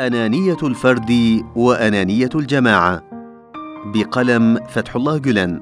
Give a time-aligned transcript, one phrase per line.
[0.00, 3.02] أنانية الفرد وأنانية الجماعة.
[3.94, 5.60] بقلم فتح الله جلان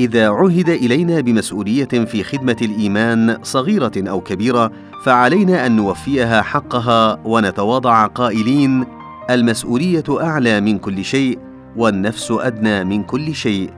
[0.00, 4.72] إذا عهد إلينا بمسؤولية في خدمة الإيمان صغيرة أو كبيرة
[5.04, 8.84] فعلينا أن نوفيها حقها ونتواضع قائلين
[9.30, 11.38] المسؤولية أعلى من كل شيء
[11.76, 13.70] والنفس أدنى من كل شيء.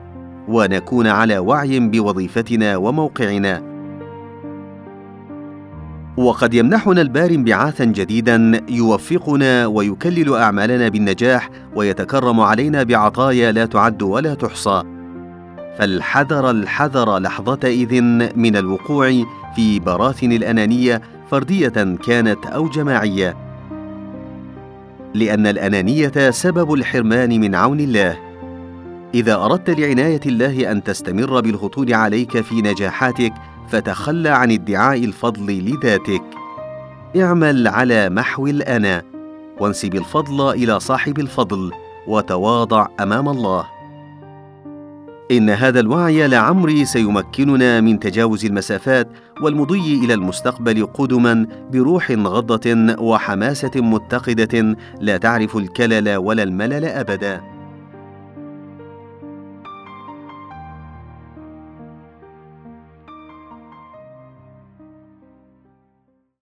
[0.48, 3.69] ونكون على وعي بوظيفتنا وموقعنا.
[6.20, 14.34] وقد يمنحنا البار انبعاثا جديدا يوفقنا ويكلل أعمالنا بالنجاح ويتكرم علينا بعطايا لا تعد ولا
[14.34, 14.82] تحصى.
[15.78, 19.24] فالحذر الحذر لحظة اذن من الوقوع
[19.56, 23.36] في براثن الأنانية فردية كانت أو جماعية.
[25.14, 28.18] لأن الأنانية سبب الحرمان من عون الله.
[29.14, 33.32] إذا أردت لعناية الله أن تستمر بالهطول عليك في نجاحاتك
[33.70, 36.22] فتخلى عن ادعاء الفضل لذاتك.
[37.16, 39.02] اعمل على محو الانا
[39.60, 41.72] وانسب الفضل إلى صاحب الفضل
[42.06, 43.64] وتواضع أمام الله.
[45.30, 49.08] إن هذا الوعي لعمري سيمكننا من تجاوز المسافات
[49.42, 57.59] والمضي إلى المستقبل قدما بروح غضة وحماسة متقدة لا تعرف الكلل ولا الملل أبدا.